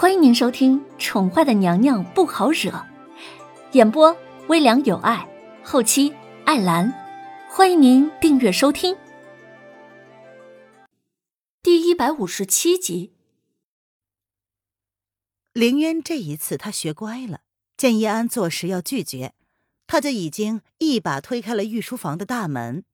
[0.00, 2.70] 欢迎您收听《宠坏的娘娘不好惹》，
[3.72, 5.28] 演播微凉有爱，
[5.64, 6.14] 后期
[6.44, 6.94] 艾兰。
[7.50, 8.96] 欢迎您订阅收听。
[11.64, 13.12] 第一百五十七集，
[15.52, 17.40] 凌渊这一次他学乖了，
[17.76, 19.34] 见叶安做事要拒绝，
[19.88, 22.84] 他就已经一把推开了御书房的大门。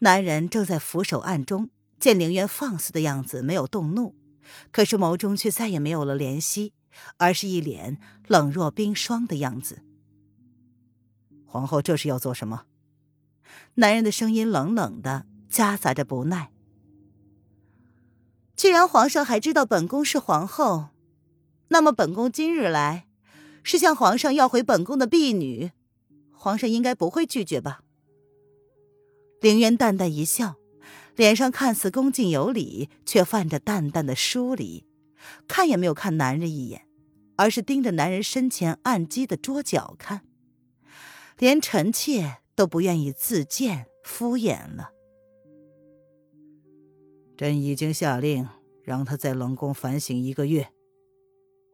[0.00, 4.19] 男人正在俯首案中，见凌渊放肆的样子，没有动怒。
[4.70, 6.72] 可是眸中却再也没有了怜惜，
[7.16, 9.82] 而是一脸冷若冰霜的样子。
[11.46, 12.64] 皇后这是要做什么？
[13.74, 16.52] 男人的声音冷冷的，夹杂着不耐。
[18.54, 20.90] 既然皇上还知道本宫是皇后，
[21.68, 23.08] 那么本宫今日来，
[23.64, 25.72] 是向皇上要回本宫的婢女，
[26.32, 27.82] 皇上应该不会拒绝吧？
[29.40, 30.59] 凌渊淡淡一笑。
[31.16, 34.86] 脸上看似恭敬有礼，却泛着淡淡的疏离，
[35.46, 36.86] 看也没有看男人一眼，
[37.36, 40.22] 而是盯着男人身前暗机的桌角看，
[41.38, 44.92] 连臣妾都不愿意自荐敷衍了。
[47.36, 48.48] 朕已经下令
[48.82, 50.72] 让他在冷宫反省一个月，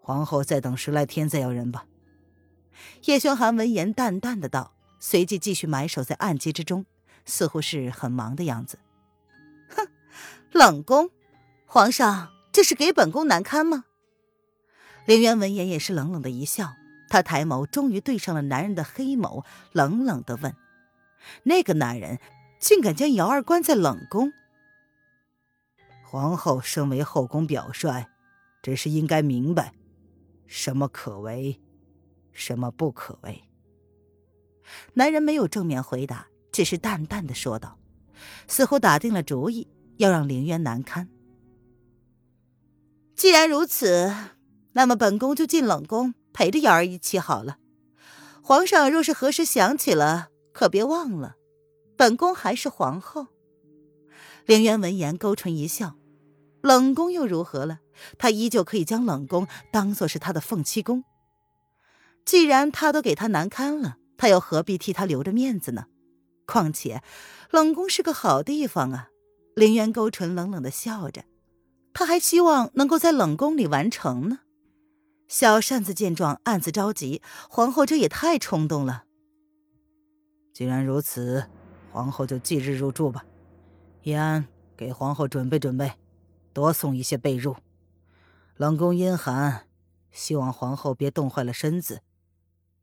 [0.00, 1.86] 皇后再等十来天再要人吧。
[3.06, 6.86] 叶轩寒闻言淡淡的道，随即继续埋首在暗机之中，
[7.24, 8.78] 似乎是很忙的样子。
[10.56, 11.10] 冷宫，
[11.66, 13.84] 皇上这是给本宫难堪吗？
[15.04, 16.72] 凌渊闻言也是冷冷的一笑，
[17.10, 20.56] 他抬眸，终于对上了男人的黑眸，冷冷的问
[21.44, 22.18] ：“那个男人
[22.58, 24.32] 竟敢将瑶儿关在冷宫？”
[26.02, 28.06] 皇后身为后宫表率，
[28.62, 29.74] 只是应该明白，
[30.46, 31.60] 什么可为，
[32.32, 33.44] 什么不可为。
[34.94, 37.78] 男人没有正面回答，只是淡淡的说道，
[38.48, 39.68] 似乎打定了主意。
[39.96, 41.08] 要让凌渊难堪。
[43.14, 44.12] 既然如此，
[44.72, 47.58] 那么本宫就进冷宫陪着瑶儿一起好了。
[48.42, 51.36] 皇上若是何时想起了，可别忘了，
[51.96, 53.28] 本宫还是皇后。
[54.44, 55.96] 凌渊闻言勾唇一笑，
[56.60, 57.80] 冷宫又如何了？
[58.18, 61.04] 他依旧可以将冷宫当做是他的凤栖宫。
[62.24, 65.86] 既然他都给他难堪了，他又何必替他留着面子呢？
[66.44, 67.02] 况且，
[67.50, 69.08] 冷宫是个好地方啊。
[69.56, 71.24] 凌渊勾唇，冷冷的笑着，
[71.94, 74.40] 他还希望能够在冷宫里完成呢。
[75.28, 79.04] 小扇子见状，暗自着急：皇后这也太冲动了。
[80.52, 81.46] 既然如此，
[81.90, 83.24] 皇后就即日入住吧。
[84.02, 84.46] 叶安，
[84.76, 85.94] 给皇后准备准备，
[86.52, 87.56] 多送一些被褥。
[88.58, 89.66] 冷宫阴寒，
[90.12, 92.02] 希望皇后别冻坏了身子，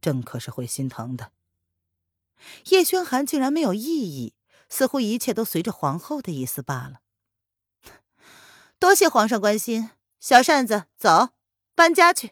[0.02, 1.30] 朕可是会心疼的。
[2.70, 4.34] 叶轩寒竟然没有异议。
[4.74, 7.02] 似乎一切都随着皇后的意思罢了。
[8.80, 11.30] 多谢皇上关心，小扇子，走，
[11.76, 12.32] 搬家去。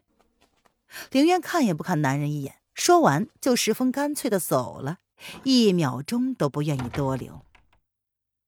[1.11, 4.97] 凌渊看也不看男人一眼，说完就十分干脆的走了，
[5.43, 7.45] 一秒钟都不愿意多留。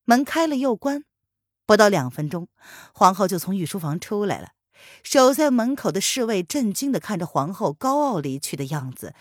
[0.05, 1.05] 门开了又关，
[1.67, 2.47] 不到两分钟，
[2.95, 4.53] 皇后就从御书房出来了。
[5.03, 9.13] 守在门口的侍卫震惊的看着皇后高傲离去的样子，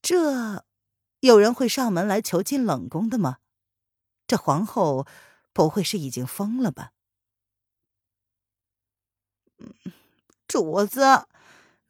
[0.00, 0.64] 这
[1.20, 3.36] 有人会上门来求进冷宫的吗？
[4.26, 5.06] 这皇后
[5.52, 6.90] 不会是已经疯了吧？
[10.46, 11.26] 主子，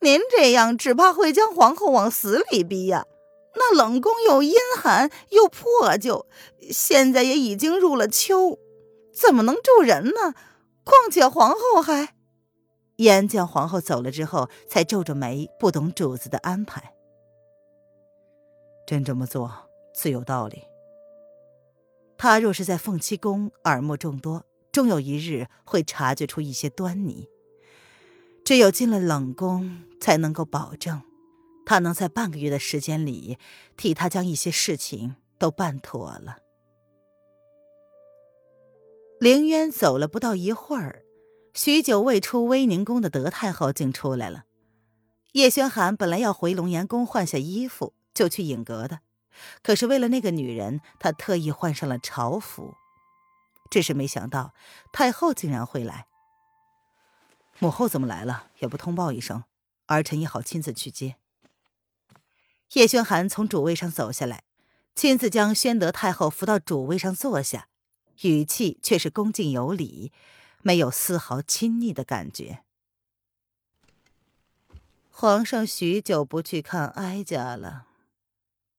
[0.01, 3.05] 您这样只怕会将皇后往死里逼呀！
[3.55, 6.27] 那冷宫又阴寒又破旧，
[6.71, 8.59] 现在也已经入了秋，
[9.15, 10.35] 怎么能住人呢？
[10.85, 12.15] 况且皇后还……
[12.97, 16.95] 燕见皇后走了之后，才皱着眉，不懂主子的安排。
[18.87, 20.63] 朕这么做自有道理。
[22.19, 27.29] 他若是在凤栖宫耳目众多，终有一日会察觉出一些端倪。
[28.45, 31.03] 只有进了冷宫，才能够保证
[31.65, 33.39] 他能在半个月的时间里
[33.77, 36.39] 替他将一些事情都办妥了。
[39.19, 41.03] 凌渊走了不到一会儿，
[41.55, 44.45] 许久未出威宁宫的德太后竟出来了。
[45.33, 49.01] 叶轩寒本来要回龙岩宫换下衣服就去影阁的。
[49.63, 52.75] 可是为了那个女人，他特意换上了朝服。
[53.69, 54.55] 只是没想到
[54.93, 56.07] 太后竟然会来。
[57.59, 58.51] 母后怎么来了？
[58.61, 59.43] 也不通报一声，
[59.87, 61.17] 儿臣也好亲自去接。
[62.73, 64.45] 叶轩寒从主位上走下来，
[64.95, 67.69] 亲自将宣德太后扶到主位上坐下，
[68.23, 70.13] 语气却是恭敬有礼，
[70.63, 72.61] 没有丝毫亲昵的感觉。
[75.11, 77.87] 皇上许久不去看哀家了。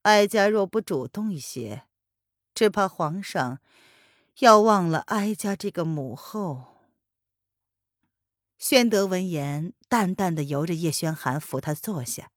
[0.07, 1.83] 哀家若不主动一些，
[2.55, 3.59] 只怕皇上
[4.39, 6.77] 要忘了哀家这个母后。
[8.57, 12.31] 宣德闻言，淡淡的由着叶轩寒扶他坐下。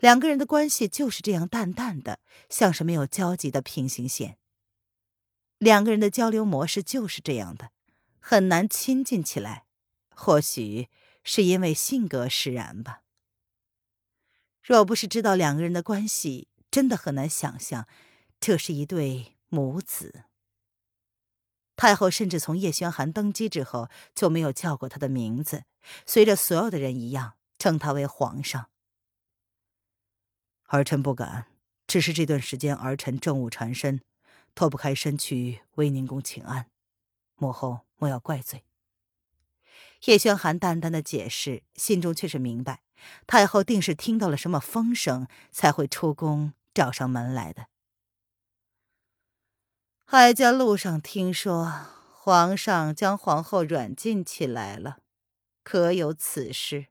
[0.00, 2.18] 两个人的关系就是这样淡淡的，
[2.50, 4.38] 像是没有交集的平行线。
[5.58, 7.70] 两个人的交流模式就是这样的，
[8.18, 9.66] 很难亲近起来。
[10.16, 10.88] 或许
[11.22, 13.02] 是因为性格使然吧。
[14.60, 17.86] 若不是知道两个人的关系，真的很难想象
[18.40, 20.24] 这是一对母子。
[21.76, 25.64] 太后甚至从叶宣寒登基之后就没有叫过他的名字，
[26.06, 28.70] 随着所有的人一样称他为皇上。
[30.68, 31.46] 儿臣不敢，
[31.86, 34.00] 只是这段时间儿臣政务缠身，
[34.54, 36.66] 脱不开身去威宁宫请安，
[37.36, 38.64] 母后莫要怪罪。
[40.06, 42.82] 叶宣寒淡淡的解释，心中却是明白，
[43.26, 47.66] 太后定是听到了什么风声，才会出宫找上门来的。
[50.06, 51.72] 哀家路上听说，
[52.12, 54.98] 皇上将皇后软禁起来了，
[55.62, 56.88] 可有此事？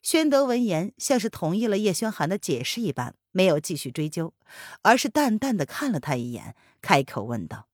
[0.00, 4.34] 宣德闻言，像是同意了叶轩寒的解释一般，没有继续追究，
[4.82, 7.68] 而是淡淡的看了他一眼，开口问道：“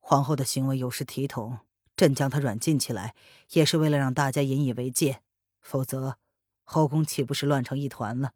[0.00, 1.58] 皇后的行为有失体统，
[1.96, 3.14] 朕将她软禁起来，
[3.50, 5.22] 也是为了让大家引以为戒，
[5.60, 6.18] 否则
[6.64, 8.32] 后宫岂不是乱成一团了？”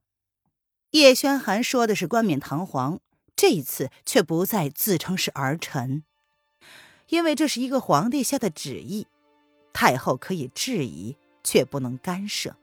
[0.91, 3.01] 叶轩寒说的是冠冕堂皇，
[3.35, 6.05] 这一次却不再自称是儿臣，
[7.09, 9.07] 因为这是一个皇帝下的旨意，
[9.73, 11.17] 太后可以质疑。
[11.43, 12.55] 却不能干涉。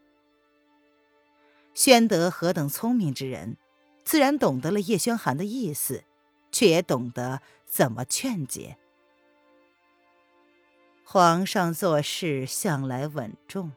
[1.73, 3.57] 宣德何等聪明之人，
[4.03, 6.03] 自然懂得了叶轩寒的意思，
[6.51, 8.77] 却也懂得怎么劝解。
[11.03, 13.71] 皇上做事向来稳重，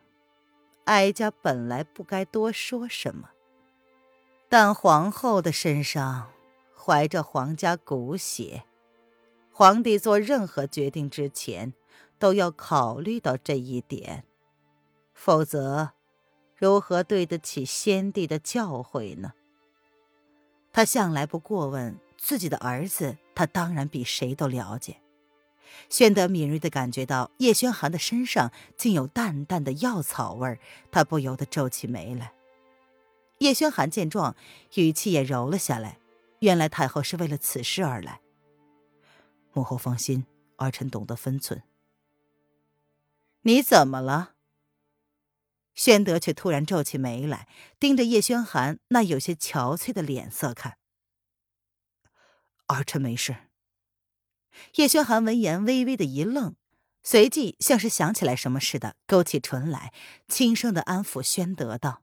[0.84, 3.30] 哀家本来不该多说什么，
[4.52, 6.28] 但皇后的身上
[6.76, 8.64] 怀着皇家骨血，
[9.52, 11.72] 皇帝做任何决定之前
[12.18, 14.24] 都要考虑到这一点。
[15.14, 15.90] 否则，
[16.56, 19.34] 如何对得起先帝的教诲呢？
[20.72, 24.96] 他向来不过问自己的儿子，他当然比谁都了解。
[25.88, 30.58] 宣德敏锐地感觉到叶轩寒的身上竟有淡淡的药草味儿，
[30.90, 32.32] 他不由得皱起眉来。
[33.40, 34.36] 叶轩寒见状，
[34.74, 35.98] 语气也柔了下来。
[36.40, 38.20] 原来太后是为了此事而来。
[39.52, 40.26] 母后放心，
[40.56, 41.62] 儿臣懂得分寸。
[43.42, 44.34] 你怎么了？
[45.74, 47.48] 宣德却突然皱起眉来，
[47.78, 50.76] 盯着叶轩寒那有些憔悴的脸色看。
[52.66, 53.36] 儿臣没事。
[54.74, 56.56] 叶轩寒闻言微微的一愣，
[57.02, 59.94] 随即像是想起来什么似的，勾起唇来，
[60.28, 62.02] 轻声的安抚宣德道：“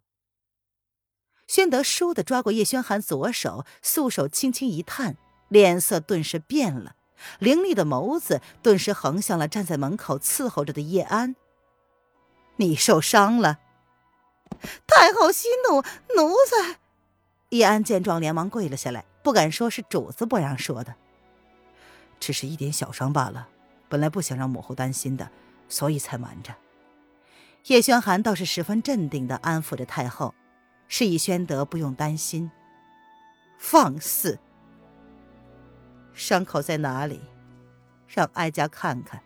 [1.48, 5.18] 宣德，倏地抓过叶轩寒左手，素手轻轻一探，
[5.48, 6.96] 脸色顿时变了，
[7.40, 11.36] 凌厉的眸子顿时横向了站在门口伺候着的叶安。”
[12.60, 13.60] 你受伤了，
[14.88, 15.82] 太后息怒，
[16.16, 16.80] 奴才。
[17.50, 20.96] 叶安见状，连忙跪了下来，不敢说是主子不让说的，
[22.20, 23.48] 只是一点小伤罢了，
[23.88, 25.30] 本来不想让母后担心的，
[25.70, 26.54] 所以才瞒着。
[27.68, 30.34] 叶轩寒倒是十分镇定的安抚着太后，
[30.88, 32.50] 示意宣德不用担心。
[33.58, 34.40] 放肆！
[36.14, 37.22] 伤口在哪里？
[38.08, 39.22] 让哀家看看。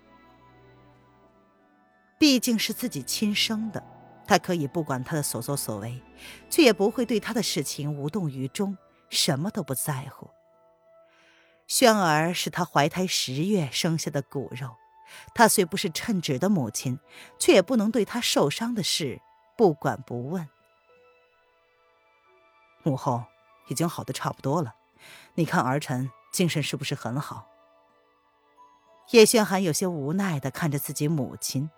[2.18, 3.84] 毕竟是自己亲生的，
[4.28, 6.02] 他可以不管他的所作所为，
[6.50, 8.78] 却也不会对他的事情无动于衷，
[9.10, 10.30] 什么都不在乎。
[11.68, 14.76] 轩儿是他怀胎十月生下的骨肉，
[15.34, 17.00] 他虽不是称职的母亲，
[17.40, 19.22] 却也不能对他受伤的事
[19.58, 20.48] 不管不问。
[22.84, 23.24] 母后
[23.68, 24.76] 已经好的差不多了，
[25.36, 27.48] 你看儿臣精神是不是很好？
[29.12, 31.70] 叶轩寒有些无奈的看着自己母亲。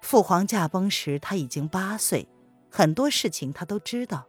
[0.00, 2.28] 父皇驾崩时，他已经八岁，
[2.70, 4.26] 很多事情他都知道，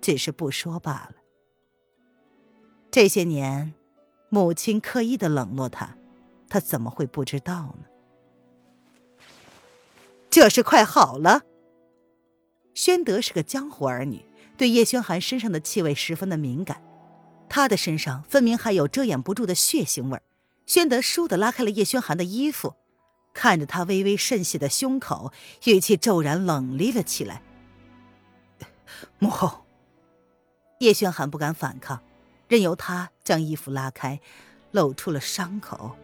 [0.00, 1.14] 只是不说罢了。
[2.90, 3.74] 这些年，
[4.28, 5.96] 母亲刻意的冷落他，
[6.48, 7.86] 他怎么会不知道呢？
[10.30, 11.42] 这是快好了。
[12.74, 14.24] 宣德是个江湖儿女，
[14.58, 16.82] 对叶轩寒身上的气味十分的敏感，
[17.48, 20.22] 他的身上分明还有遮掩不住的血腥味儿。
[20.66, 22.74] 宣德倏地拉开了叶轩寒的衣服。
[23.32, 25.32] 看着他微微渗血的胸口，
[25.66, 27.40] 语气骤然冷厉了起来。
[29.20, 29.64] 母后，
[30.80, 32.02] 叶轩寒不敢反抗，
[32.48, 34.18] 任由他将衣服拉开，
[34.72, 35.96] 露出了伤口，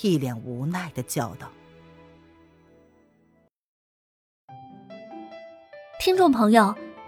[0.00, 1.50] 一脸无奈的叫道
[6.00, 6.74] ：“听众朋友，